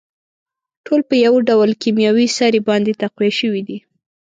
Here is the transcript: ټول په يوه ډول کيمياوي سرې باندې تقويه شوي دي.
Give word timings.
ټول 0.85 1.01
په 1.09 1.15
يوه 1.25 1.39
ډول 1.49 1.69
کيمياوي 1.81 2.27
سرې 2.37 2.61
باندې 2.69 2.97
تقويه 3.01 3.33
شوي 3.39 3.61
دي. 3.67 3.77